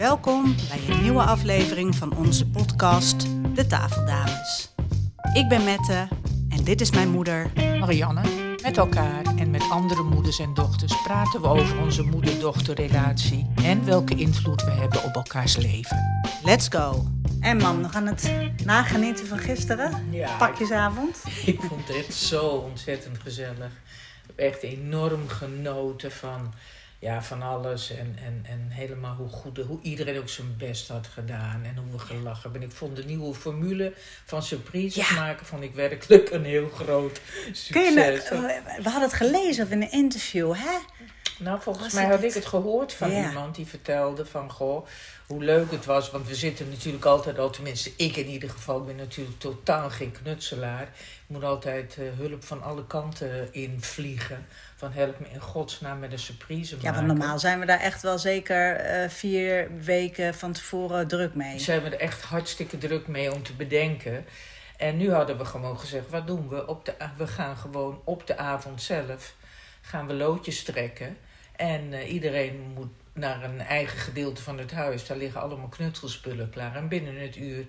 [0.00, 4.72] Welkom bij een nieuwe aflevering van onze podcast De Tafeldames.
[5.32, 6.08] Ik ben Mette
[6.48, 7.50] en dit is mijn moeder.
[7.54, 8.20] Marianne.
[8.62, 14.14] Met elkaar en met andere moeders en dochters praten we over onze moeder-dochterrelatie en welke
[14.14, 16.22] invloed we hebben op elkaars leven.
[16.44, 17.06] Let's go!
[17.40, 18.32] En mam, nog aan het
[18.64, 20.06] nagenieten van gisteren?
[20.10, 20.36] Ja.
[20.36, 21.22] Pakjesavond?
[21.44, 23.72] Ik vond het echt zo ontzettend gezellig.
[23.72, 26.52] Ik heb echt enorm genoten van,
[27.00, 27.90] ja, van alles.
[27.90, 31.62] En, en, en helemaal hoe, goed, hoe iedereen ook zijn best had gedaan.
[31.64, 32.60] En hoe we gelachen hebben.
[32.62, 33.92] En ik vond de nieuwe formule
[34.24, 35.14] van surprises Ja.
[35.14, 37.20] maken vond ik werkelijk een heel groot
[37.70, 38.28] Kun je, succes.
[38.28, 40.78] we hadden het gelezen of in een interview, hè?
[41.40, 42.46] Nou, volgens Was mij het had ik het?
[42.46, 44.86] gehoord van iemand die vertelde van, goh,
[45.26, 46.10] hoe leuk het was.
[46.10, 50.12] Want we zitten natuurlijk altijd al, tenminste ik in ieder geval, ben natuurlijk totaal geen
[50.22, 50.82] knutselaar.
[50.82, 54.46] Ik moet altijd eh, hulp van alle kanten invliegen.
[54.76, 57.06] Van help me in godsnaam met een surprise Ja, maken.
[57.06, 61.58] want normaal zijn we daar echt wel zeker eh, vier weken van tevoren druk mee.
[61.58, 64.24] zijn we er echt hartstikke druk mee om te bedenken.
[64.76, 66.66] En nu hadden we gewoon gezegd, wat doen we?
[66.66, 69.34] Op de, we gaan gewoon op de avond zelf,
[69.80, 71.16] gaan we loodjes trekken.
[71.60, 75.06] En eh, iedereen moet naar een eigen gedeelte van het huis.
[75.06, 76.76] Daar liggen allemaal knutselspullen klaar.
[76.76, 77.64] En binnen het uur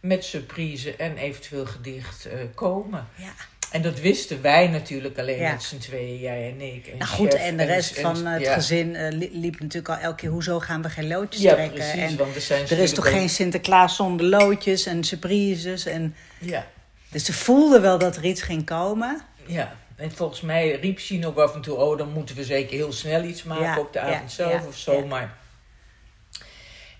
[0.00, 3.06] met surprise en eventueel gedicht eh, komen.
[3.16, 3.32] Ja.
[3.70, 5.52] En dat wisten wij natuurlijk alleen Ja.
[5.52, 6.86] met z'n tweeën, jij en ik.
[6.86, 8.54] En Nou goed, en de rest en- van het ja.
[8.54, 10.30] gezin eh, li- liep natuurlijk al elke keer...
[10.30, 11.74] hoezo gaan we geen loodjes Ja, trekken?
[11.74, 12.00] precies.
[12.10, 15.86] en want er, zijn er is toch geen Sinterklaas zonder loodjes en surprises?
[15.86, 16.66] En, Ja,
[17.10, 19.20] dus ze voelden wel dat er iets ging komen.
[19.46, 21.76] Ja, en volgens mij riep Sien ook af en toe...
[21.76, 24.52] oh, dan moeten we zeker heel snel iets maken Ja, op de ja, avond zelf
[24.52, 24.92] ja, of zo.
[24.92, 25.04] ja.
[25.04, 25.36] Maar...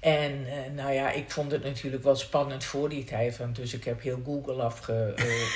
[0.01, 3.37] En eh, nou ja, ik vond het natuurlijk wel spannend voor die tijd.
[3.37, 5.15] Want dus ik heb heel Google afge,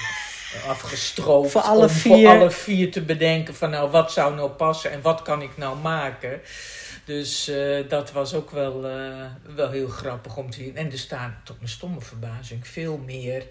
[0.68, 1.50] afgestroopt.
[1.50, 2.12] Voor alle om vier.
[2.12, 3.70] voor alle vier te bedenken van...
[3.70, 6.40] nou, wat zou nou passen en wat kan ik nou maken...
[7.04, 8.80] Dus eh, dat was ook wel,
[9.54, 10.76] wel heel grappig om te zien.
[10.76, 13.46] En er staan, tot mijn stomme verbazing, veel meer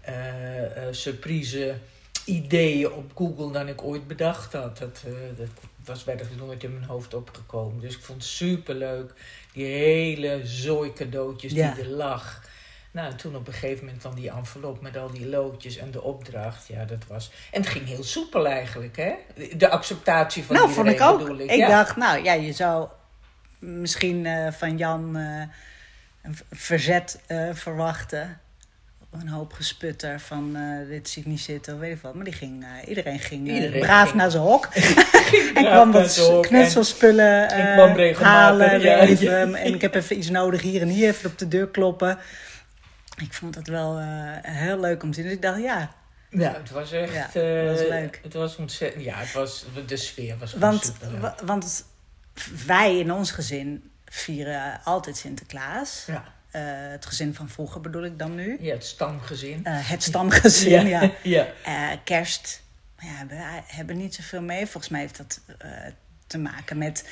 [0.00, 1.74] eh, eh, surprise
[2.24, 4.78] ideeën op Google dan ik ooit bedacht had.
[4.78, 5.48] Dat, eh, dat
[5.84, 7.80] was werkelijk nooit in mijn hoofd opgekomen.
[7.80, 9.12] Dus ik vond het superleuk.
[9.52, 11.74] Die hele zooi cadeautjes Ja.
[11.74, 12.48] die er lag.
[12.90, 15.90] Nou, en toen op een gegeven moment dan die envelop met al die loodjes en
[15.90, 16.66] de opdracht.
[16.66, 17.30] Ja, dat was...
[17.52, 19.14] En het ging heel soepel eigenlijk, hè?
[19.56, 21.38] De acceptatie van nou, vond iedereen ik ook.
[21.38, 21.68] Ik, ja.
[21.68, 22.88] dacht, nou ja, je zou
[23.58, 25.42] misschien eh, van Jan eh,
[26.22, 27.20] een verzet
[27.52, 28.40] verwachten.
[29.10, 32.14] Een hoop gesputter van eh, dit zie ik niet zitten, of weet ik wat.
[32.14, 34.20] Maar die ging, eh, iedereen ging eh, Iedereen braaf ging.
[34.20, 34.66] naar zijn hok.
[35.54, 38.80] en kwam wat knutselspullen en eh, kwam regelmatig, halen.
[38.80, 39.58] ja, even, ja.
[39.58, 42.18] En ik heb even iets nodig hier en hier, even op de deur kloppen.
[43.20, 44.06] Ik vond het wel eh,
[44.42, 45.24] heel leuk om te zien.
[45.24, 45.92] Dus ik dacht, ja,
[46.30, 47.12] Ja, het was echt...
[47.12, 48.20] Ja, eh, het was leuk.
[48.22, 49.04] Het was ontzettend...
[49.04, 50.92] Ja, het was, de sfeer was Want,
[51.44, 51.84] want
[52.66, 56.04] wij in ons gezin vieren altijd Sinterklaas.
[56.06, 56.24] Ja.
[56.50, 58.56] Eh, het gezin van vroeger bedoel ik dan nu.
[58.60, 59.64] ja, het stamgezin.
[59.64, 61.10] Eh, het stamgezin, ja.
[61.22, 61.46] ja.
[61.64, 62.62] Eh, kerst,
[62.98, 64.66] ja, hebben, hebben niet zoveel mee.
[64.66, 65.40] Volgens mij heeft dat
[66.26, 67.08] te maken met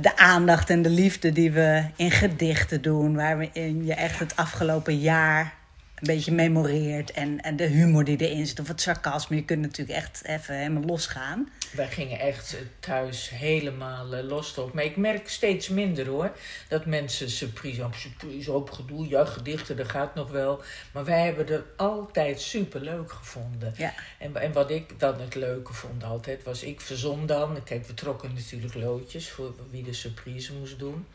[0.00, 3.14] de aandacht en de liefde die we in gedichten doen.
[3.14, 5.54] Waarin je echt het afgelopen jaar
[5.96, 7.10] een beetje memoreert.
[7.10, 9.36] En, en de humor die erin zit, of het sarcasme.
[9.36, 11.48] Je kunt natuurlijk echt even helemaal losgaan.
[11.72, 14.72] Wij gingen echt thuis helemaal eh, los erop.
[14.72, 16.32] Maar ik merk steeds minder hoor.
[16.68, 19.08] Dat mensen surprise op surprise op gedoe.
[19.08, 20.62] Ja, gedichten, dat gaat nog wel.
[20.92, 23.74] Maar wij hebben het altijd super leuk gevonden.
[23.76, 23.94] Ja.
[24.18, 27.62] En, en wat ik dan het leuke vond altijd, was ik verzon dan.
[27.64, 31.06] Kijk, we trokken natuurlijk loodjes voor wie de surprise moest doen.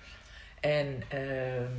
[0.60, 1.72] En ehm,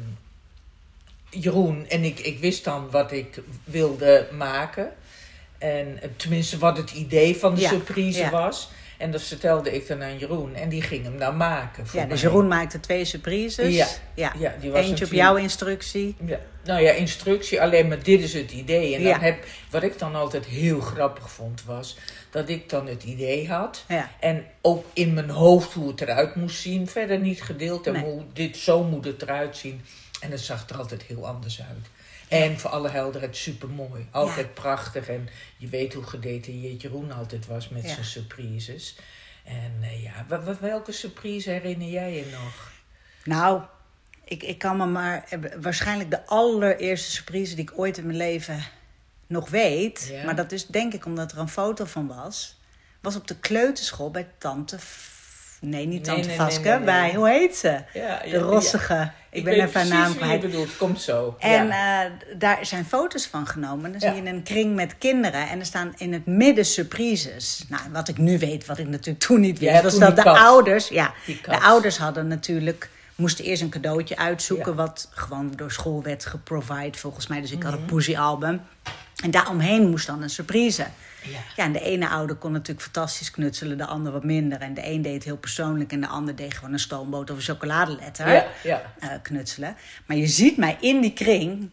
[1.41, 4.93] Jeroen en ik, ik wist dan wat ik wilde maken.
[5.59, 8.31] En eh, tenminste wat het idee van de Ja, surprise ja.
[8.31, 8.71] was.
[8.99, 10.55] En dat vertelde ik dan aan Jeroen.
[10.55, 11.85] En die ging hem dan maken.
[11.93, 12.21] Ja, dus.
[12.21, 13.75] Jeroen maakte twee surprises.
[13.75, 13.87] Ja.
[14.15, 14.33] ja.
[14.39, 16.17] Ja, die was Eentje op jouw instructie.
[16.25, 18.95] Ja, nou ja, instructie, alleen maar dit is het idee.
[18.97, 21.97] En dan heb, wat ik dan altijd heel grappig vond, was
[22.31, 23.85] dat ik dan het idee had.
[24.21, 26.89] En ook in mijn hoofd hoe het eruit moest zien.
[26.89, 28.03] Verder niet gedeeld en Nee.
[28.03, 29.81] hoe dit, zo moet het eruit zien.
[30.23, 31.87] En het zag er altijd heel anders uit.
[32.29, 34.07] En voor alle helderheid super mooi.
[34.11, 35.09] Altijd prachtig.
[35.09, 37.89] En je weet hoe gedetailleerd Jeroen altijd was met Ja.
[37.95, 38.97] zijn surprises.
[39.45, 40.27] En eh, ja,
[40.61, 42.71] welke surprise herinner jij je nog?
[43.25, 43.63] Nou,
[44.25, 45.25] ik, ik kan me maar...
[45.29, 48.65] eh, Waarschijnlijk de allereerste surprise die ik ooit in mijn leven
[49.27, 50.09] nog weet...
[50.11, 50.25] Ja.
[50.25, 52.61] maar dat is denk ik omdat er een foto van was...
[53.01, 54.79] was op de kleuterschool bij tante...
[55.65, 56.79] Nee, niet tante nee, nee.
[56.81, 57.79] Bij, hoe heet ze?
[57.93, 59.11] Ja, De ja, rossige.
[59.31, 60.41] Ik, ben even haar naam kwijt.
[60.41, 60.77] bedoelt.
[60.77, 61.37] Komt zo.
[61.39, 63.91] En eh, daar zijn foto's van genomen.
[63.93, 65.49] Dan zie je een kring met kinderen.
[65.49, 67.65] En er staan in het midden surprises.
[67.69, 70.23] Nou, wat ik nu weet, wat ik natuurlijk toen niet wist, Ja, was dat de
[70.23, 70.37] kat.
[70.37, 70.89] ouders.
[70.89, 71.13] Ja,
[71.47, 76.99] de ouders hadden natuurlijk moesten eerst een cadeautje uitzoeken, wat gewoon door school werd geprovide
[76.99, 77.41] volgens mij.
[77.41, 77.89] Dus ik had een Mhm.
[77.89, 78.61] poesie-album.
[79.25, 80.87] En daaromheen moest dan een surprise.
[81.23, 81.39] Ja.
[81.57, 84.61] Ja, en de ene ouder kon natuurlijk fantastisch knutselen, de ander wat minder.
[84.61, 87.43] En de een deed heel persoonlijk en de ander deed gewoon een stoomboot of een
[87.43, 88.93] chocoladeletter Ja, ja.
[88.99, 89.77] eh, knutselen.
[90.07, 91.71] Maar je ziet mij in die kring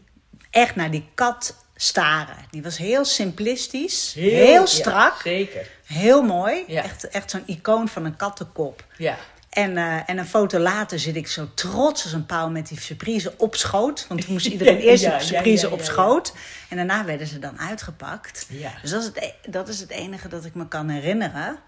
[0.50, 2.36] echt naar die kat staren.
[2.50, 5.68] Die was heel simplistisch, heel, strak, zeker.
[5.86, 6.64] heel mooi.
[6.66, 6.82] Ja.
[6.82, 8.84] Echt, echt zo'n icoon van een kattenkop.
[8.96, 9.16] Ja.
[9.50, 12.80] En, eh, en een foto later zit ik zo trots als een pauw met die
[12.80, 14.06] surprise op schoot.
[14.08, 16.32] Want toen moest iedereen eerst Ja, de ja, surprise ja, op schoot.
[16.68, 18.46] En daarna werden ze dan uitgepakt.
[18.48, 18.72] Ja.
[18.82, 21.58] Dus dat is, het, e- dat is het enige dat ik me kan herinneren.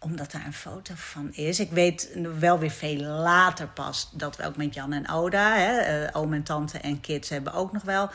[0.00, 1.60] Omdat daar een foto van is.
[1.60, 5.54] Ik weet wel weer veel later pas dat we ook met Jan en Oda...
[5.56, 8.10] Hè, eh, oom en tante en kids hebben ook nog wel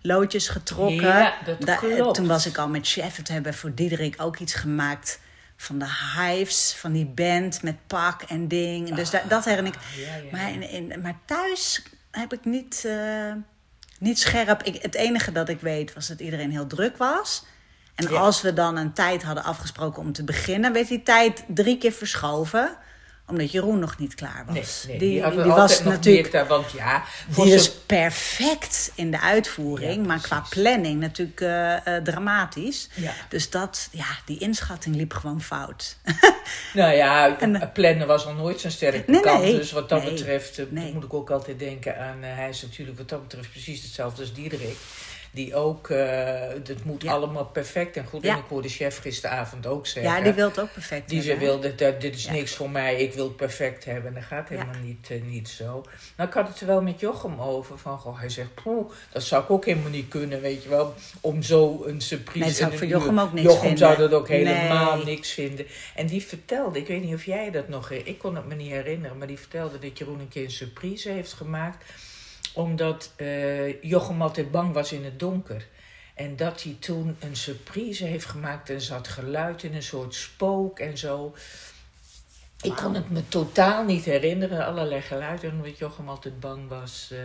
[0.00, 1.06] loodjes getrokken.
[1.06, 2.14] Ja, dat Da- klopt.
[2.14, 3.18] Toen was ik al met chef.
[3.18, 5.20] en Toen hebben we voor Diederik ook iets gemaakt
[5.62, 5.86] van de
[6.16, 8.94] Hives, van die band met pak en ding.
[8.94, 9.78] Dus da- dat herinner ik.
[9.78, 10.22] Ah, ja, ja.
[10.32, 13.32] Maar, in, in- maar thuis heb ik niet, eh,
[13.98, 14.62] niet scherp.
[14.62, 17.44] Ik, het enige dat ik weet was dat iedereen heel druk was.
[17.94, 18.18] En Ja.
[18.20, 21.92] als we dan een tijd hadden afgesproken om te beginnen, werd die tijd drie keer
[21.92, 22.76] verschoven
[23.32, 24.54] omdat Jeroen nog niet klaar was.
[24.54, 29.20] Nee, nee, die, die, was natuurlijk meer want ja, die zo'n- is perfect in de
[29.20, 32.88] uitvoering, Ja, maar qua planning natuurlijk eh, eh, dramatisch.
[32.94, 33.12] Ja.
[33.28, 35.96] Dus dat, ja, die inschatting liep gewoon fout.
[36.74, 39.42] Nou ja, En- plannen was nog nooit zijn sterke Nee, kant.
[39.42, 39.56] nee.
[39.56, 42.22] Dus wat dat betreft eh, moet ik ook altijd denken aan...
[42.22, 44.76] eh, hij is natuurlijk wat dat betreft precies hetzelfde als Diederik.
[45.34, 47.12] Die ook, eh het moet Ja.
[47.12, 48.22] allemaal perfect en goed.
[48.22, 48.32] Ja.
[48.32, 50.12] En ik hoorde chef gisteravond ook zeggen...
[50.12, 51.52] ja, die wil het ook perfect Die ze hebben, hè?
[51.52, 52.32] wilde, dat, dit is Ja.
[52.32, 54.06] niks voor mij, ik wil het perfect hebben.
[54.08, 55.84] En dat gaat helemaal niet, eh, niet zo.
[56.16, 57.78] Nou, ik had het er wel met Jochem over.
[57.78, 60.94] Van, goh, hij zegt, poeh, dat zou ik ook helemaal niet kunnen, weet je wel.
[61.20, 62.44] Om zo een surprise...
[62.44, 63.78] Nee, zou voor Jochem ook niks Jochem vinden.
[63.78, 65.04] zou dat ook helemaal Nee.
[65.04, 65.66] niks vinden.
[65.94, 67.90] En die vertelde, ik weet niet of jij dat nog...
[67.90, 71.08] Ik kon het me niet herinneren, maar die vertelde dat Jeroen een keer een surprise
[71.10, 71.84] heeft gemaakt.
[72.54, 75.66] Omdat eh, Jochem altijd bang was in het donker.
[76.14, 80.78] En dat hij toen een surprise heeft gemaakt en zat geluid in een soort spook
[80.78, 81.34] en zo.
[82.62, 87.18] Ik kon het me totaal niet herinneren, allerlei geluiden, omdat Jochem altijd bang was eh,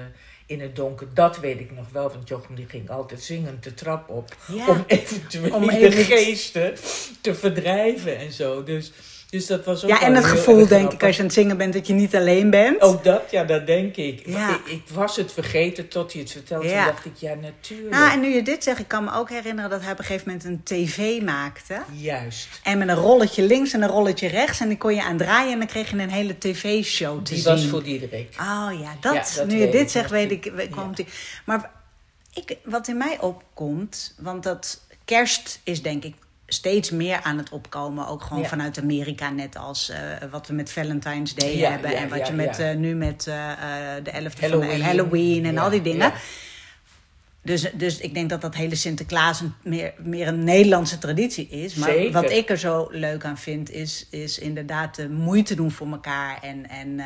[0.45, 1.07] in het donker.
[1.13, 4.67] Dat weet ik nog wel, want Jochem die ging altijd zingend de trap op Ja.
[4.69, 6.73] om eventueel Om even- geesten
[7.21, 8.63] te verdrijven en zo.
[8.63, 8.91] Dus,
[9.29, 11.57] dus dat was ook Ja, en het gevoel, denk ik, als je aan het zingen
[11.57, 12.81] bent, dat je niet alleen bent.
[12.81, 14.25] Ook dat, ja, dat denk ik.
[14.25, 14.49] Ja.
[14.49, 16.67] Ik, ik was het vergeten tot hij het vertelde.
[16.67, 16.83] Ja.
[16.83, 17.89] Toen dacht ik, ja, natuurlijk.
[17.89, 20.05] Nou, en nu je dit zegt, ik kan me ook herinneren dat hij op een
[20.05, 21.81] gegeven moment een tv maakte.
[21.93, 22.47] Juist.
[22.63, 24.59] En met een rolletje links en een rolletje rechts.
[24.59, 27.41] En die kon je aan draaien en dan kreeg je een hele tv-show te Die
[27.41, 27.51] zien.
[27.53, 28.35] was voor Diederik.
[28.39, 30.45] Oh ja, dat, Ja, dat nu je dit zegt, weet ik,
[30.75, 30.89] Ja.
[30.93, 31.05] die.
[31.45, 31.71] Maar
[32.33, 36.13] ik, wat in mij opkomt, want dat kerst is denk ik
[36.47, 38.07] steeds meer aan het opkomen.
[38.07, 38.49] Ook gewoon Ja.
[38.49, 39.99] vanuit Amerika, net als eh,
[40.31, 41.91] wat we met Valentine's Day Ja, hebben.
[41.91, 43.51] ja, en wat je met, eh, nu met eh,
[44.03, 44.77] de 11e van Halloween.
[44.77, 46.13] de, Halloween en al die dingen.
[47.41, 51.75] Dus, dus ik denk dat dat hele Sinterklaas een, meer, meer een Nederlandse traditie is.
[51.75, 52.11] Maar Zeker.
[52.11, 56.39] wat ik er zo leuk aan vind, is, is inderdaad de moeite doen voor elkaar.
[56.41, 56.99] En, en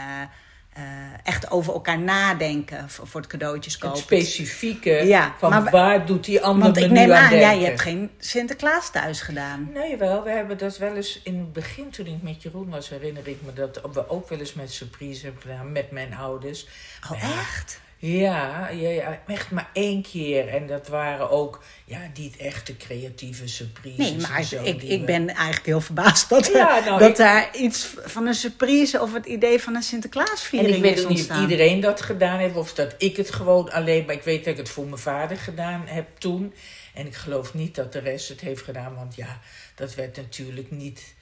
[0.74, 0.84] eh,
[1.24, 3.98] echt over elkaar nadenken voor, voor het cadeautjes Het kopen.
[3.98, 8.10] specifieke Ja, van maar waar doet die ander Want ik neem aan jij hebt geen
[8.18, 9.70] Sinterklaas thuis gedaan.
[9.74, 10.24] Nee, wel.
[10.24, 13.38] We hebben dat wel eens in het begin, toen ik met Jeroen was, herinner ik
[13.42, 16.68] me dat we ook wel eens met surprise hebben gedaan met mijn ouders.
[17.12, 17.82] Oh, echt?
[18.04, 20.48] Ja, ja, ja, echt maar één keer.
[20.48, 23.98] En dat waren ook ja, niet echte creatieve surprises.
[23.98, 27.10] Nee, en maar zo ik, ik we- ben eigenlijk heel verbaasd dat, Ja, nou, dat
[27.10, 30.98] ik- daar iets van een surprise of het idee van een En Sinterklaasviering ik weet
[30.98, 34.16] is ook niet of iedereen dat gedaan heeft of dat ik het gewoon alleen, maar
[34.16, 36.54] ik weet dat ik het voor mijn vader gedaan heb toen.
[36.94, 39.40] En ik geloof niet dat de rest het heeft gedaan, want ja,
[39.76, 41.14] dat werd natuurlijk niet.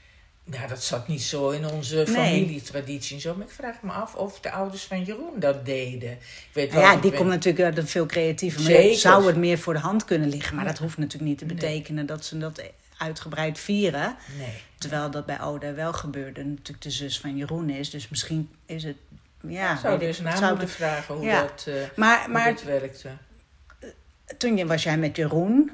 [0.52, 3.36] Ja, dat zat niet zo in onze familietraditie en zo.
[3.36, 6.12] Maar ik vraag me af of de ouders van Jeroen dat deden.
[6.12, 8.62] Ik weet wel, Nou ja, die komt natuurlijk uit een veel creatiever.
[8.62, 8.98] Zeker.
[8.98, 10.56] zou het meer voor de hand kunnen liggen.
[10.56, 10.72] Maar Ja.
[10.72, 11.56] dat hoeft natuurlijk niet te Nee.
[11.56, 12.62] betekenen dat ze dat
[12.98, 14.16] uitgebreid vieren.
[14.38, 14.54] Nee.
[14.78, 16.44] Terwijl dat bij Oda wel gebeurde.
[16.44, 17.90] Natuurlijk de zus van Jeroen is.
[17.90, 18.96] Dus misschien is het...
[19.48, 21.42] Ja, Ik zou dus na zou moeten vragen hoe Ja.
[21.42, 23.10] dat, eh Maar, hoe maar dat werkte.
[24.38, 25.72] toen je- was jij met Jeroen.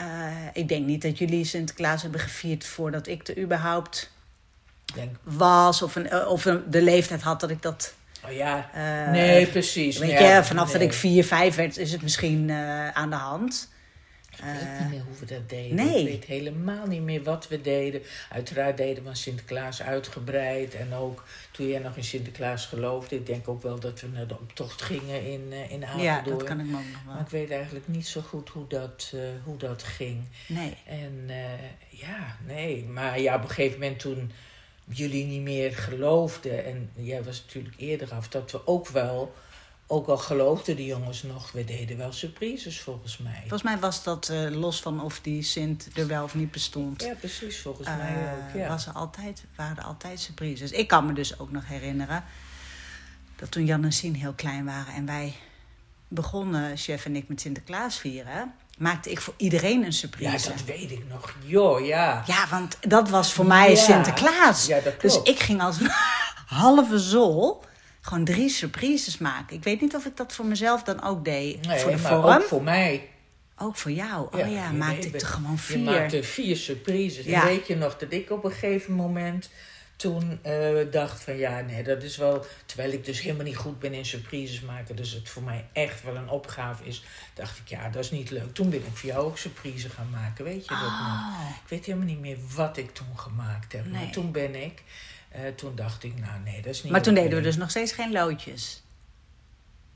[0.00, 0.06] Eh,
[0.52, 4.10] ik denk niet dat jullie Sinterklaas hebben gevierd voordat ik er überhaupt
[4.94, 5.82] denk, was.
[5.82, 7.94] Of, een, eh, of een, de leeftijd had dat ik dat...
[8.24, 9.98] oh ja, eh, nee, precies.
[9.98, 12.50] Weet Ja, je, vanaf dat ik vier, vijf werd, is het misschien
[12.92, 13.68] aan de hand.
[14.40, 15.76] Ik weet niet meer hoe we dat deden.
[15.76, 16.00] nee.
[16.00, 18.02] Ik weet helemaal niet meer wat we deden.
[18.30, 20.74] Uiteraard deden we Sinterklaas uitgebreid.
[20.74, 23.16] En ook toen jij nog in Sinterklaas geloofde.
[23.16, 26.02] Ik denk ook wel dat we naar de optocht gingen in, eh in Apeldoorn.
[26.04, 27.22] Ja, dat kan ik me ook nog Maar wel.
[27.24, 30.24] ik weet eigenlijk niet zo goed hoe dat, eh, hoe dat ging.
[30.48, 30.76] Nee.
[30.86, 32.84] En eh, ja, nee.
[32.84, 34.32] Maar ja, op een gegeven moment toen
[34.84, 36.64] jullie niet meer geloofden.
[36.64, 39.34] En jij was natuurlijk eerder af dat we ook wel,
[39.90, 43.38] ook al geloofden de jongens nog, we deden wel surprises volgens mij.
[43.40, 47.02] Volgens mij was dat eh, los van of die Sint er wel of niet bestond.
[47.02, 48.60] Ja, precies, volgens eh, mij ook.
[48.60, 48.68] Ja.
[48.68, 50.70] was er altijd, waren er altijd surprises.
[50.70, 52.24] Ik kan me dus ook nog herinneren
[53.36, 55.34] dat toen Jan en Sien heel klein waren en wij
[56.08, 60.48] begonnen, chef en ik, met Sinterklaas vieren, maakte ik voor iedereen een surprise.
[60.48, 61.34] ja, dat weet ik nog.
[61.44, 62.22] Jo, ja.
[62.26, 63.76] Ja, want dat was voor mij Ja.
[63.76, 64.66] Sinterklaas.
[64.66, 65.90] Ja, dat dus ik ging als een
[66.60, 67.62] halve zol
[68.10, 69.56] gewoon drie surprises maken.
[69.56, 71.66] Ik weet niet of ik dat voor mezelf dan ook deed.
[71.66, 72.24] Nee, voor de maar vorm.
[72.34, 73.08] ook voor mij.
[73.56, 74.28] Ook voor jou.
[74.30, 75.22] Oh ja, je maakte ik het.
[75.22, 75.78] er gewoon Je vier.
[75.78, 77.24] maakte vier surprises.
[77.24, 77.40] Ja.
[77.40, 79.50] En weet je nog dat ik op een gegeven moment
[79.96, 82.44] toen eh, dacht van ja, nee, dat is wel...
[82.66, 84.96] Terwijl ik dus helemaal niet goed ben in surprises maken.
[84.96, 87.04] Dus het voor mij echt wel een opgave is.
[87.34, 88.54] Dacht ik, ja, dat is niet leuk.
[88.54, 90.44] Toen ben ik voor jou ook surprise gaan maken.
[90.44, 90.90] Weet je dat nog?
[90.90, 91.50] Oh.
[91.62, 93.84] Ik weet helemaal niet meer wat ik toen gemaakt heb.
[93.84, 93.92] Nee.
[94.04, 94.82] Maar toen ben ik...
[95.30, 97.70] eh, toen dacht ik, nou nee, dat is niet Maar toen deden we dus nog
[97.70, 98.82] steeds geen loodjes.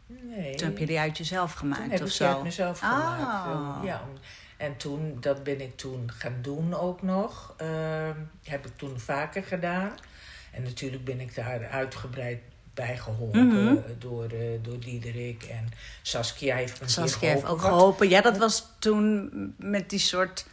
[0.07, 0.55] Nee.
[0.55, 2.25] Toen heb je die uit jezelf gemaakt of zo.
[2.27, 3.23] uit mezelf gemaakt.
[3.47, 3.81] Ah.
[3.85, 4.19] Ja, om-
[4.57, 7.55] en toen, dat ben ik toen gaan doen ook nog.
[7.57, 9.93] Ehm, heb ik toen vaker gedaan.
[10.53, 12.39] En natuurlijk ben ik daar uitgebreid
[12.75, 13.77] bij geholpen Mhm.
[13.99, 15.43] door, eh, door Diederik.
[15.43, 15.69] En
[16.03, 18.09] Saskia heeft me Saskia heeft ook geholpen.
[18.09, 20.47] Ja, dat was toen met die soort...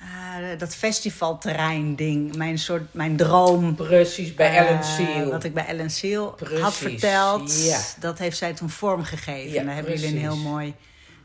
[0.00, 2.36] eh, dat festivalterrein ding.
[2.36, 3.74] Mijn soort, mijn droom.
[3.74, 5.30] Precies, bij Eh, Ellen Seal.
[5.30, 7.64] Wat ik bij Ellen Seal had verteld.
[7.64, 7.80] ja.
[8.00, 9.52] Dat heeft zij toen vormgegeven.
[9.52, 10.74] Ja, en daar hebben jullie een heel mooi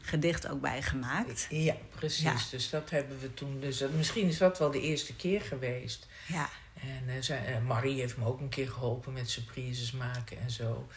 [0.01, 1.48] gedicht ook bij gemaakt.
[1.50, 2.24] Ja, precies.
[2.24, 2.34] Ja.
[2.51, 3.58] Dus dat hebben we toen.
[3.60, 6.08] Dus misschien is dat wel de eerste keer geweest.
[6.27, 6.50] Ja.
[6.82, 10.88] En eh, eh, Marie heeft me ook een keer geholpen met surprises maken en zo.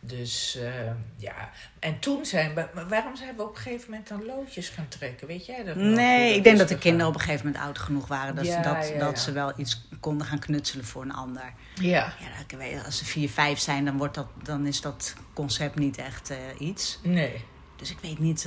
[0.00, 4.24] Dus eh, ja, en toen zijn we, waarom zijn we op een gegeven moment dan
[4.26, 5.26] loodjes gaan trekken?
[5.26, 8.06] Weet jij dat Nee, ik denk dat de kinderen op een gegeven moment oud genoeg
[8.06, 8.34] waren.
[8.34, 9.22] Dat, Ja, ze, dat, ja, dat ja.
[9.22, 11.52] ze wel iets konden gaan knutselen voor een ander.
[11.74, 12.12] Ja,
[12.48, 15.96] Ja, weet, als ze vier, vijf zijn, dan, wordt dat, dan is dat concept niet
[15.98, 16.98] echt iets.
[17.02, 17.44] nee.
[17.76, 18.42] Dus ik weet niet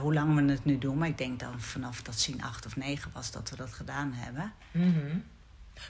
[0.00, 0.98] hoe lang we het nu doen.
[0.98, 4.12] Maar ik denk dan vanaf dat zien acht of negen was dat we dat gedaan
[4.12, 4.52] hebben.
[4.70, 5.16] Mhm.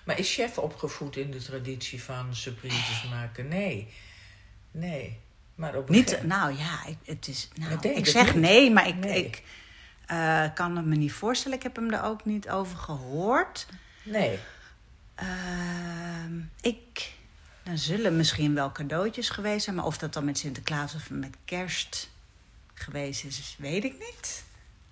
[0.05, 3.49] Maar is chef opgevoed in de traditie van surprises maken?
[3.49, 3.93] Nee.
[4.71, 5.19] Nee.
[5.55, 8.43] Maar op Niet, nou ja, ik, het is, nou, Ik zeg niet.
[8.43, 9.25] nee, maar ik, Nee.
[9.25, 9.43] ik
[10.07, 11.57] eh, kan het me niet voorstellen.
[11.57, 13.67] Ik heb hem er ook niet over gehoord.
[14.03, 14.39] Nee.
[15.15, 17.13] Ehm, ik,
[17.63, 21.37] dan zullen misschien wel cadeautjes geweest zijn, maar of dat dan met Sinterklaas of met
[21.45, 22.11] kerst
[22.75, 24.45] geweest is, weet ik niet.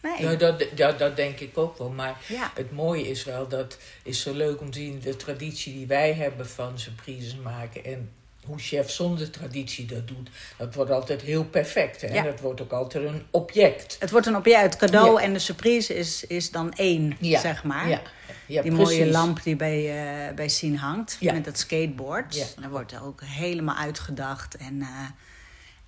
[0.03, 0.23] Nee.
[0.31, 1.91] Ja, dat, ja, dat denk ik ook wel.
[1.91, 2.51] Maar Ja.
[2.55, 6.13] het mooie is wel, dat is zo leuk om te zien, de traditie die wij
[6.13, 8.11] hebben van surprises maken en
[8.47, 12.01] hoe chef zonder traditie dat doet, dat wordt altijd heel perfect.
[12.01, 12.15] Hè?
[12.15, 12.23] Ja.
[12.23, 13.97] Dat wordt ook altijd een object.
[14.01, 15.27] Het wordt een object, het cadeau Ja.
[15.27, 17.41] en de surprise is, is dan één, Ja.
[17.41, 17.89] zeg maar.
[17.89, 18.01] Ja,
[18.47, 18.99] ja die precies.
[18.99, 22.55] mooie lamp die bij, eh bij Sien hangt, met dat skateboard.
[22.61, 24.57] Daar wordt ook helemaal uitgedacht.
[24.57, 24.89] En, eh,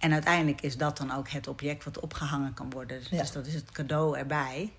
[0.05, 2.99] en uiteindelijk is dat dan ook het object wat opgehangen kan worden.
[2.99, 3.19] Dus, Ja.
[3.19, 4.71] dus dat is het cadeau erbij.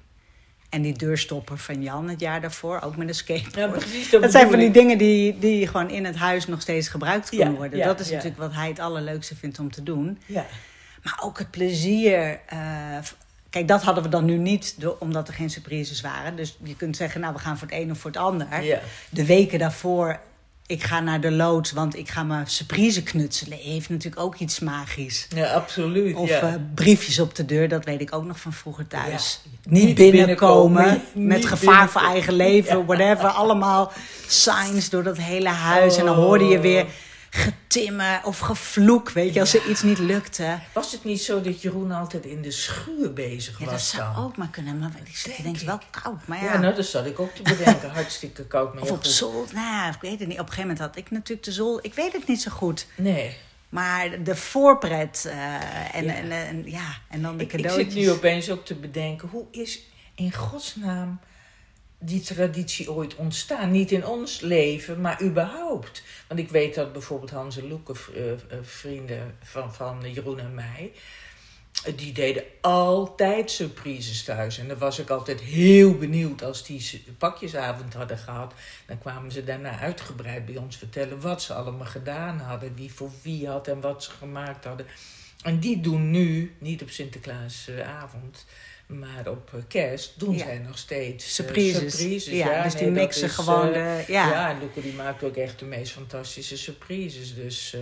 [0.70, 3.56] En die deurstopper van Jan het jaar daarvoor, ook met een skateboard.
[3.56, 4.10] Ja, precies.
[4.10, 7.52] Dat zijn van die dingen die, die gewoon in het huis nog steeds gebruikt kunnen
[7.52, 7.80] Ja, worden.
[7.80, 10.20] ja, dat is natuurlijk wat hij het allerleukste vindt om te doen.
[10.26, 10.46] Ja.
[11.04, 12.40] Maar ook het plezier.
[12.48, 12.60] eh,
[13.50, 16.36] kijk, dat hadden we dan nu niet, omdat er geen surprises waren.
[16.36, 18.48] Dus je kunt zeggen, nou, we gaan voor het een of voor het ander.
[19.10, 20.20] De weken daarvoor,
[20.68, 23.58] ik ga naar de loods, want ik ga mijn surprise knutselen.
[23.58, 25.28] Heeft natuurlijk ook iets magisch.
[25.36, 26.16] ja, absoluut.
[26.16, 26.42] Of ja.
[26.42, 29.40] eh, briefjes op de deur, dat weet ik ook nog van vroeger thuis.
[29.44, 29.50] Ja.
[29.72, 33.28] Niet, Niet binnenkomen, binnenkomen, met niet gevaar voor eigen leven, whatever.
[33.30, 33.92] Allemaal
[34.28, 35.98] signs door dat hele huis.
[35.98, 36.62] En dan hoorde je Oh.
[36.62, 36.86] weer
[37.36, 40.60] getimmen of gevloek, weet je, als er iets niet lukte.
[40.74, 44.16] Was het niet zo dat Jeroen altijd in de schuur bezig Ja, was dat zou
[44.16, 44.24] dan?
[44.24, 44.80] ook maar kunnen.
[44.80, 46.28] Maar ik zit Denk wel koud.
[46.28, 47.90] Maar Ja, ja, nou, dat zat ik ook te bedenken.
[48.00, 48.74] Hartstikke koud.
[48.74, 49.54] Maar of op zolder.
[49.56, 50.40] Nou, ik weet het niet.
[50.40, 51.80] Op een gegeven moment had ik natuurlijk de zol.
[51.82, 52.88] Ik weet het niet zo goed.
[52.98, 53.38] Nee.
[53.70, 56.14] Maar de voorpret eh, en, Ja.
[56.16, 57.94] En, en, ja, en dan de Ik, ik cadeautjes.
[57.94, 59.80] zit nu opeens ook te bedenken, hoe is
[60.16, 61.20] in godsnaam
[62.00, 63.72] die traditie ooit ontstaan?
[63.72, 66.04] Niet in ons leven, maar überhaupt.
[66.28, 70.54] Want ik weet dat bijvoorbeeld Hans en Loeke, eh, eh, vrienden van, van Jeroen en
[70.54, 70.92] mij,
[71.84, 74.58] eh, die deden altijd surprises thuis.
[74.58, 78.54] En dan was ik altijd heel benieuwd als die pakjesavond hadden gehad.
[78.86, 82.76] Dan kwamen ze daarna uitgebreid bij ons vertellen wat ze allemaal gedaan hadden.
[82.76, 84.86] Wie voor wie had en wat ze gemaakt hadden.
[85.46, 88.46] En die doen nu, niet op Sinterklaasavond,
[88.88, 91.98] maar op eh, kerst, doen zij nog steeds eh, Surprises.
[91.98, 92.34] surprises.
[92.34, 94.30] Ja, dus die mixen is, gewoon eh, de- ja.
[94.30, 97.36] ja, en Loeke die maakt ook echt de meest fantastische surprises.
[97.36, 97.76] Dus,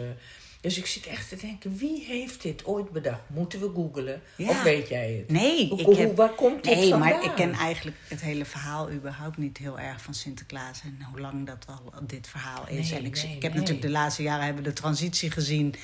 [0.62, 3.22] Dus ik zit echt te denken, wie heeft dit ooit bedacht?
[3.28, 4.22] Moeten we googlen?
[4.36, 4.50] Ja.
[4.50, 5.32] Of weet jij het?
[5.32, 7.10] Nee, Hoe, ik hoe- heb- waar komt dit Nee, vandaan?
[7.10, 10.82] maar ik ken eigenlijk het hele verhaal überhaupt niet heel erg van Sinterklaas.
[10.84, 12.90] En hoe lang dat al dit verhaal is.
[12.90, 13.60] Nee, en ik, nee, ik heb nee.
[13.62, 15.76] natuurlijk de laatste jaren hebben de transitie gezien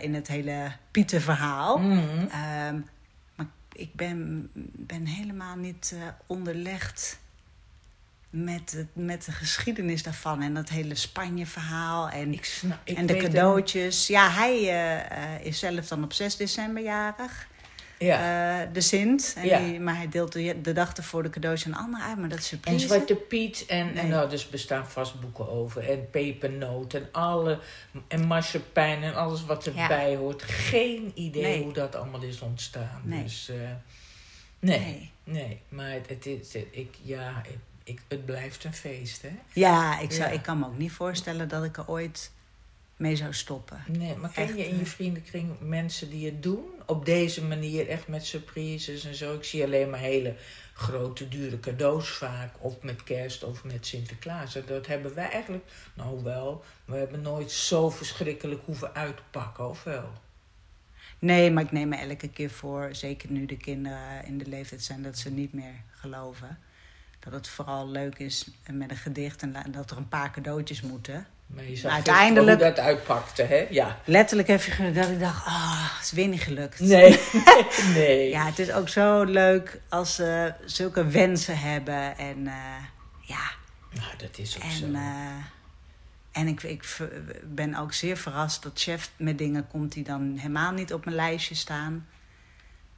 [0.00, 1.76] in het hele Pietenverhaal.
[1.76, 1.94] Ehm,
[2.74, 2.82] maar
[3.78, 7.18] ik ben, ben helemaal niet eh, onderlegd
[8.30, 10.42] met, het, met de geschiedenis daarvan.
[10.42, 12.08] En dat hele Spanje-verhaal.
[12.08, 14.06] En, Ik snap, ik en de het cadeautjes.
[14.06, 17.47] Ja, hij eh, eh, is zelf dan op 6 december jarig.
[17.98, 18.60] Ja.
[18.62, 19.34] Eh, de Sint.
[19.36, 19.58] En Ja.
[19.58, 22.18] die, maar hij deelt de, de dag ervoor de cadeaus aan anderen uit.
[22.18, 22.86] Maar dat is En surprise.
[22.86, 24.04] Zwarte Piet en, en Nee.
[24.04, 25.90] nou, dus bestaan vast boeken over.
[25.90, 27.58] En pepernoot en alle
[28.08, 30.42] en marsepein en alles wat erbij hoort.
[30.42, 31.62] Geen idee Nee.
[31.62, 33.00] hoe dat allemaal is ontstaan.
[33.04, 33.22] Nee.
[33.22, 33.56] Dus eh,
[34.58, 39.30] nee, nee, maar het, het is, ik, ja, ik, ik, het blijft een feest, hè?
[39.52, 40.34] Ja, ik, zou, Ja.
[40.34, 42.30] ik kan me ook niet voorstellen dat ik er ooit
[42.96, 43.82] mee zou stoppen.
[43.86, 46.64] Nee, maar ken Echt, je in je vriendenkring mensen die het doen?
[46.90, 49.34] Op deze manier, echt met surprises en zo.
[49.34, 50.34] Ik zie alleen maar hele
[50.72, 52.54] grote, dure cadeaus vaak.
[52.58, 54.54] Of met kerst of met Sinterklaas.
[54.54, 55.64] En dat hebben wij eigenlijk,
[55.94, 60.12] nou wel, we hebben nooit zo verschrikkelijk hoeven uitpakken, of wel?
[61.18, 64.82] Nee, maar ik neem me elke keer voor, zeker nu de kinderen in de leeftijd
[64.82, 66.58] zijn, dat ze niet meer geloven.
[67.18, 71.26] Dat het vooral leuk is met een gedicht en dat er een paar cadeautjes moeten.
[71.54, 73.66] Maar je zag Uiteindelijk- hoe dat uitpakte, hè?
[73.70, 73.98] Ja.
[74.04, 76.80] Letterlijk heb je ge- dat ik dacht, ah, het is weer niet gelukt.
[76.80, 77.20] Nee,
[77.94, 78.28] nee.
[78.28, 82.18] Ja, het is ook zo leuk als ze zulke wensen hebben.
[82.18, 82.54] En eh,
[83.20, 83.50] ja,
[83.90, 84.84] Nou, dat is ook zo.
[84.84, 86.96] en, eh, en ik, ik
[87.44, 91.16] ben ook zeer verrast dat chef met dingen komt die dan helemaal niet op mijn
[91.16, 92.06] lijstje staan.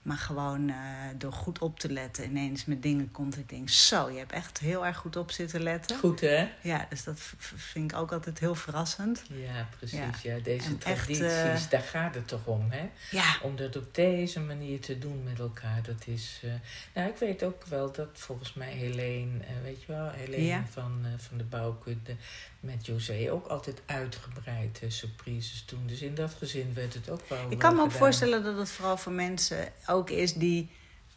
[0.02, 0.76] Maar gewoon eh,
[1.18, 3.36] door goed op te letten ineens met dingen komt.
[3.38, 5.98] Ik denk, zo, je hebt echt heel erg goed op zitten letten.
[5.98, 6.48] Goed, hè?
[6.62, 7.20] Ja, dus dat
[7.56, 9.22] vind ik ook altijd heel verrassend.
[9.28, 9.98] Ja, precies.
[10.22, 10.34] Ja.
[10.34, 10.38] Ja.
[10.42, 12.88] Deze En echt, tradities, eh, daar gaat het toch om, hè?
[13.10, 16.40] Ja, Om dat op deze manier te doen met elkaar, dat is...
[16.44, 16.50] eh,
[16.94, 20.64] nou, ik weet ook wel dat volgens mij Helene, weet je wel, Helene Ja.
[20.70, 22.16] van, van de bouwkunde
[22.60, 25.86] met José ook altijd uitgebreid eh, surprises doen.
[25.86, 27.98] Dus in dat gezin werd het ook wel ik wel kan me ook gedaan.
[27.98, 30.70] voorstellen dat het vooral voor mensen ook is die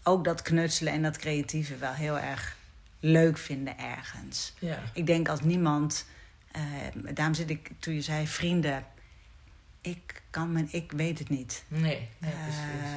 [0.03, 2.55] ook dat knutselen en dat creatieve wel heel erg
[2.99, 4.53] leuk vinden ergens.
[4.59, 6.05] Ja, Ik denk als niemand,
[6.51, 6.61] eh,
[7.13, 8.85] daarom zit ik toen je zei vrienden,
[9.81, 11.63] ik kan men, ik weet het niet.
[11.67, 12.89] nee, nee Eh, precies.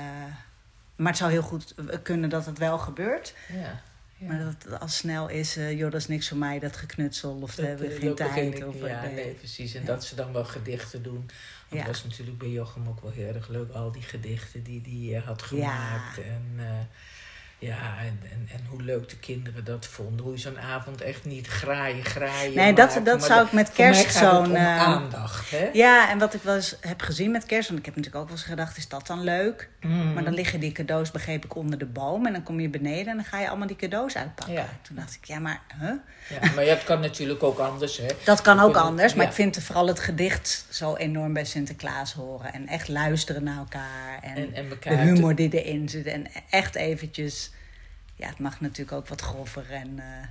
[0.97, 3.35] maar het zou heel goed kunnen dat het wel gebeurt.
[3.53, 3.83] Ja.
[4.19, 4.27] Ja.
[4.27, 7.39] Maar dat het al snel is, eh, joh, dat is niks voor mij, dat geknutsel.
[7.43, 8.65] Of daar hebben we eh, geen dat tijd.
[8.65, 9.15] Of, ja, nee.
[9.15, 9.75] nee, precies.
[9.75, 9.87] En Ja.
[9.87, 11.31] dat ze dan wel gedichten doen.
[11.71, 11.77] Ja.
[11.79, 13.73] het was natuurlijk bij Jochem ook wel heel erg leuk.
[13.73, 16.19] Al die gedichten die hij had gemaakt.
[16.19, 16.65] En, eh,
[17.59, 20.25] ja, en, en, en hoe leuk de kinderen dat vonden.
[20.25, 23.47] Hoe je zo'n avond echt niet graaien, graaien Nee, dat, maakt, dat maar zou dat-
[23.47, 24.55] ik met kerst zo'n...
[24.57, 25.69] eh, aandacht, hè?
[25.73, 28.29] Ja, en wat ik wel eens heb gezien met kerst, want ik heb natuurlijk ook
[28.31, 29.69] wel eens gedacht, is dat dan leuk?
[29.81, 30.13] Mm.
[30.13, 32.27] Maar dan liggen die cadeaus, begreep ik, onder de boom.
[32.27, 34.55] En dan kom je beneden en dan ga je allemaal die cadeaus uitpakken.
[34.55, 34.69] Ja.
[34.83, 35.91] Toen dacht ik, ja, maar huh?
[36.41, 38.07] Ja, maar het kan natuurlijk ook anders, hè?
[38.25, 39.15] dat kan ook anders.
[39.15, 39.31] Maar ja.
[39.31, 42.53] ik vind vooral het gedicht zo enorm bij Sinterklaas horen.
[42.53, 44.19] En echt luisteren naar elkaar.
[44.23, 46.07] En, En, en de humor die erin zit.
[46.07, 47.46] En echt eventjes...
[48.17, 49.99] Ja, het mag natuurlijk ook wat grover en...
[49.99, 50.29] eh,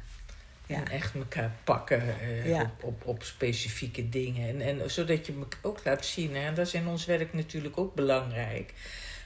[0.68, 0.76] ja.
[0.76, 2.62] En echt elkaar pakken eh, Ja.
[2.62, 4.50] op, op, op specifieke dingen.
[4.50, 6.36] En, en zodat je elkaar ook laat zien.
[6.36, 6.42] Hè?
[6.48, 8.74] En dat is in ons werk natuurlijk ook belangrijk.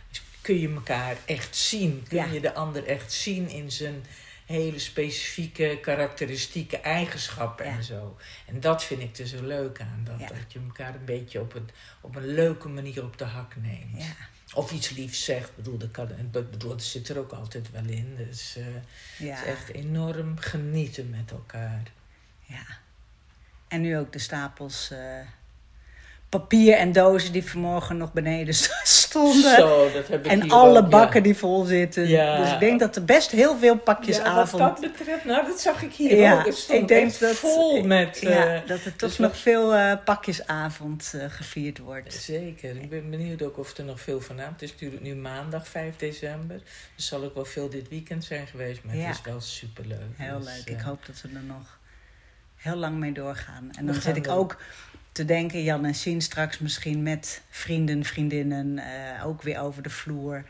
[0.10, 2.06] Dus kun je elkaar echt zien.
[2.08, 2.26] Kun Ja.
[2.26, 4.04] je de ander echt zien in zijn
[4.46, 8.18] hele specifieke karakteristieke eigenschappen en zo.
[8.48, 10.02] En dat vind ik er zo leuk aan.
[10.04, 11.70] Dat, dat je elkaar een beetje op een,
[12.02, 13.98] op een leuke manier op de hak neemt.
[14.04, 14.16] ja.
[14.54, 15.50] Of iets liefs zegt.
[15.50, 18.16] Ik bedoel, dat, kan, dat, bedoel, dat zit er ook altijd wel in.
[18.16, 18.66] Dus eh,
[19.28, 19.36] Ja.
[19.36, 21.92] het is echt enorm genieten met elkaar.
[22.46, 22.66] Ja.
[23.68, 25.20] En nu ook de stapels eh,
[26.30, 29.56] papier en dozen die vanmorgen nog beneden stonden.
[29.56, 31.24] Zo, dat heb ik en alle ook, bakken ja.
[31.24, 32.08] die vol zitten.
[32.08, 32.38] Ja.
[32.44, 34.62] Dus ik denk dat er best heel veel Ja, pakjesavond...
[34.64, 36.46] wat dat betreft, nou dat zag ik hier Ja, ook.
[36.46, 38.18] Het stond ik denk dat- vol met...
[38.22, 42.14] ja, eh, dat er toch dus nog wat- veel eh, pakjesavond eh, gevierd wordt.
[42.14, 42.76] Zeker.
[42.82, 44.54] Ik ben benieuwd ook of er nog veel vanavond.
[44.54, 46.56] Het is natuurlijk nu maandag 5 december.
[46.56, 46.62] Er
[46.96, 48.84] zal ook wel veel dit weekend zijn geweest.
[48.84, 50.00] Maar het is wel superleuk.
[50.16, 50.78] Heel Dus, leuk.
[50.78, 51.78] Ik hoop dat we er nog
[52.56, 53.70] heel lang mee doorgaan.
[53.78, 54.58] En dan zit ik ook
[55.20, 59.90] te denken, Jan en Sien straks misschien met vrienden, vriendinnen, eh, ook weer over de
[59.90, 60.44] vloer.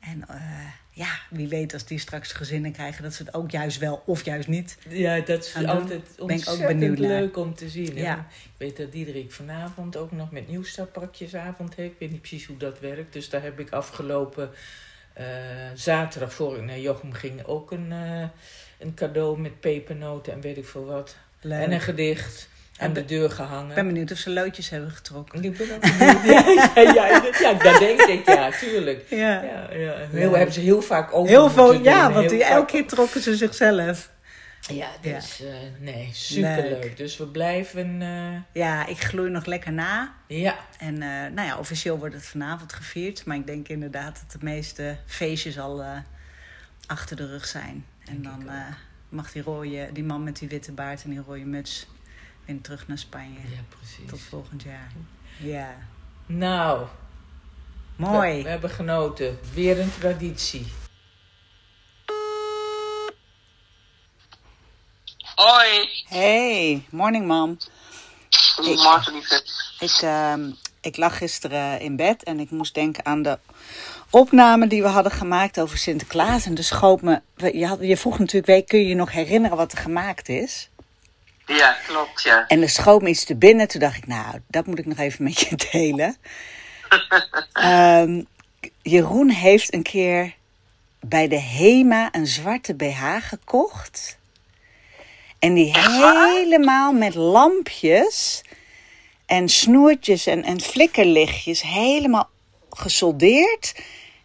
[0.00, 3.78] En eh, ja, wie weet als die straks gezinnen krijgen, dat ze het ook juist
[3.78, 4.78] wel of juist niet.
[4.88, 7.94] Ja, dat is altijd ontzettend leuk om te zien.
[7.96, 8.26] Ja.
[8.30, 11.92] Ik weet dat Diederik vanavond ook nog met nieuwstartpakjesavond heeft.
[11.92, 13.12] Ik weet niet precies hoe dat werkt.
[13.12, 14.50] Dus daar heb ik afgelopen
[15.12, 15.24] eh,
[15.74, 17.90] zaterdag, voor ik naar Jochem ging, ook een,
[18.78, 21.16] een cadeau met pepernoten en weet ik veel wat.
[21.40, 21.62] Leuk.
[21.62, 22.48] En een gedicht.
[22.80, 23.68] Aan de deur gehangen.
[23.68, 25.42] Ik ben benieuwd of ze loodjes hebben getrokken.
[25.44, 26.24] Ik ben ook benieuwd.
[26.24, 29.04] ja, ja, ja, dat- ja, dat denk ik, ja, tuurlijk.
[29.10, 29.42] Ja.
[29.42, 29.94] Ja, ja.
[30.10, 33.36] Heel, hebben ze heel vaak open Heel veel, ja, want die, elke keer trokken ze
[33.36, 34.10] zichzelf.
[34.72, 35.42] Ja, dus
[35.78, 36.82] nee, superleuk.
[36.84, 36.96] Leuk.
[36.96, 40.14] Dus we blijven, eh, Ja, ik gloei nog lekker na.
[40.26, 43.24] ja, En eh, nou ja, officieel wordt het vanavond gevierd.
[43.24, 45.84] Maar ik denk inderdaad dat de meeste feestjes al
[46.86, 47.84] achter de rug zijn.
[48.08, 48.50] En dan
[49.08, 51.86] mag die, rode, die man met die witte baard en die rode muts
[52.44, 53.38] weer terug naar Spanje.
[53.50, 54.10] ja, precies.
[54.10, 54.92] Tot volgend jaar.
[55.38, 55.74] Ja,
[56.26, 56.86] Nou,
[57.96, 58.36] mooi.
[58.36, 59.38] We, we hebben genoten.
[59.54, 60.66] Weer een traditie.
[65.34, 65.88] Hoi.
[66.08, 67.58] Hey, morning mom.
[68.54, 69.42] Goedemorgen, lieve.
[69.78, 70.50] Ik, ehm,
[70.80, 73.38] ik lag gisteren in bed en ik moest denken aan de
[74.10, 76.46] opname die we hadden gemaakt over Sinterklaas.
[76.46, 77.20] En dus schoot me.
[77.36, 80.68] Je, had, je vroeg natuurlijk, weet, kun je je nog herinneren wat er gemaakt is?
[81.56, 82.46] Ja, klopt, ja.
[82.46, 83.68] En er schoot me iets te binnen.
[83.68, 86.16] Toen dacht ik, nou, dat moet ik nog even met je delen.
[87.52, 88.22] Ehm,
[88.82, 90.34] Jeroen heeft een keer
[91.00, 94.18] bij de Hema een zwarte BH gekocht.
[95.38, 98.42] En die helemaal met lampjes
[99.26, 102.28] en snoertjes en, en flikkerlichtjes helemaal
[102.70, 103.74] gesoldeerd.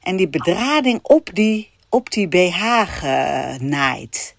[0.03, 4.34] En die bedrading op die, op die BH genaaid.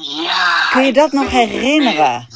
[0.00, 0.68] Ja.
[0.70, 2.26] Kun je dat nog het herinneren?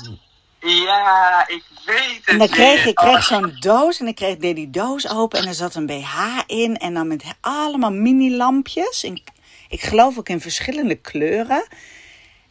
[0.60, 4.56] Ja, ik weet het En dan kreeg ik kreeg zo'n doos en ik kreeg, deed
[4.56, 6.76] die doos open en er zat een BH in.
[6.78, 9.04] En dan met allemaal mini-lampjes.
[9.04, 9.22] In-
[9.68, 11.66] Ik geloof ook in verschillende kleuren.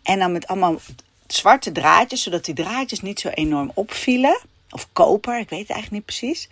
[0.04, 0.76] En dan met allemaal
[1.28, 4.40] zwarte draadjes, zodat die draadjes niet zo enorm opvielen.
[4.70, 6.48] Of koper, ik weet het eigenlijk niet precies.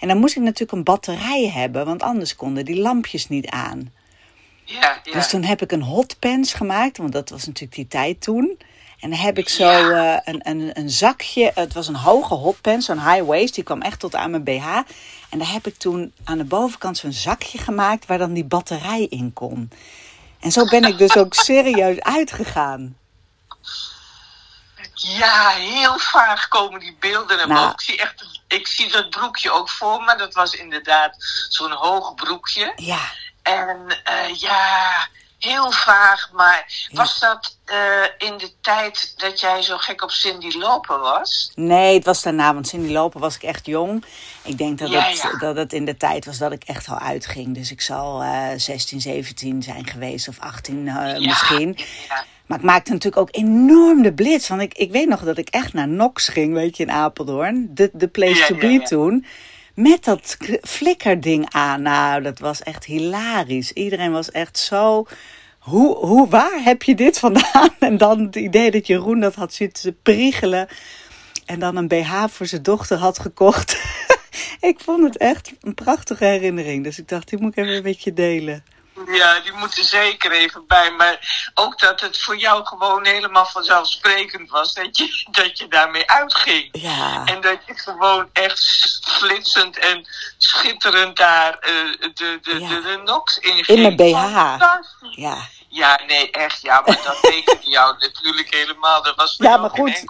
[0.00, 3.92] En dan moest ik natuurlijk een batterij hebben, want anders konden die lampjes niet aan.
[4.70, 5.12] Ja, ja.
[5.12, 8.58] Dus toen heb ik een hotpants gemaakt, want dat was natuurlijk die tijd toen.
[9.00, 10.14] En dan heb ik zo Ja.
[10.16, 13.82] eh, een, een, een zakje, het was een hoge hotpants, zo'n high waist, die kwam
[13.82, 14.66] echt tot aan mijn BH.
[15.28, 19.06] En daar heb ik toen aan de bovenkant zo'n zakje gemaakt waar dan die batterij
[19.10, 19.70] in kon.
[20.40, 22.96] En zo ben ik dus ook serieus uitgegaan.
[24.94, 27.70] Ja, heel vaag komen die beelden naar Nou.
[27.70, 30.16] Ik zie, echt, ik zie dat broekje ook voor me.
[30.16, 31.16] Dat was inderdaad
[31.48, 32.72] zo'n hoog broekje.
[32.76, 33.00] Ja,
[33.42, 36.30] En eh, ja, heel vaag.
[36.32, 41.52] Maar was dat eh, in de tijd dat jij zo gek op Cindy Lopen was?
[41.54, 44.04] nee, het was daarna, want Cindy Lopen was ik echt jong.
[44.42, 45.38] Ik denk dat, Ja, het, ja.
[45.38, 47.54] dat het in de tijd was dat ik echt al uitging.
[47.54, 51.78] Dus ik zal eh 16, 17 zijn geweest of 18 eh, Ja, misschien.
[52.46, 54.48] Maar ik maakte natuurlijk ook enorm de blitz.
[54.48, 57.70] Want ik, ik weet nog dat ik echt naar Nox ging, weet je, in Apeldoorn.
[57.74, 59.26] De, de place to be toen.
[59.74, 61.82] Met dat flikkerding aan.
[61.82, 63.72] Nou, dat was echt hilarisch.
[63.72, 65.06] Iedereen was echt zo...
[65.58, 67.68] Hoe, hoe, waar heb je dit vandaan?
[67.78, 70.68] En dan het idee dat Jeroen dat had zitten priegelen.
[71.46, 73.82] En dan een BH voor zijn dochter had gekocht.
[74.70, 76.84] ik vond het echt een prachtige herinnering.
[76.84, 78.64] Dus ik dacht, die moet ik even met je delen.
[79.06, 80.90] Ja, die moeten zeker even bij.
[80.90, 86.10] Maar ook dat het voor jou gewoon helemaal vanzelfsprekend was dat je, dat je daarmee
[86.10, 86.68] uitging.
[86.72, 87.24] Ja.
[87.24, 90.06] En dat je gewoon echt flitsend en
[90.38, 91.70] schitterend daar eh,
[92.14, 92.68] de, de, Ja.
[92.68, 93.66] de, de NOx in ging.
[93.66, 94.58] In mijn BH.
[95.10, 95.36] Ja.
[95.68, 96.62] Ja, nee, echt.
[96.62, 99.02] Ja, maar dat tekende jou natuurlijk helemaal.
[99.02, 100.04] Dat was Ja, maar goed,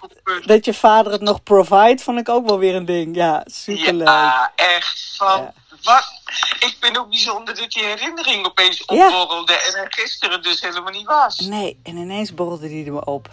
[0.46, 3.16] dat je vader het nog provide, vond ik ook wel weer een ding.
[3.16, 4.06] Ja, superleuk.
[4.06, 5.40] Ja, echt van.
[5.40, 5.52] Ja.
[5.82, 6.19] Wat?
[6.58, 9.06] Ik ben ook bijzonder dat die herinnering opeens Ja.
[9.06, 11.38] opborrelde en er gisteren dus helemaal niet was.
[11.38, 13.28] Nee, en ineens borrelde die er me op.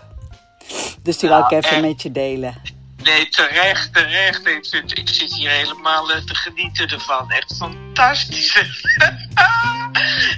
[1.01, 1.85] Dus die Nou, wou ik even echt.
[1.87, 2.61] met je delen.
[3.03, 4.47] Nee, terecht, terecht.
[4.47, 7.31] Ik, zit, ik zit hier helemaal eh, te genieten ervan.
[7.31, 8.65] Echt fantastische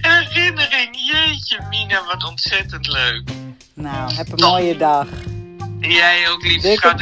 [0.01, 0.89] herinnering.
[1.11, 3.29] Jeetje, Mina, wat ontzettend leuk.
[3.73, 5.07] Nou, heb een mooie dag.
[5.79, 7.01] Jij ook, lieve schat.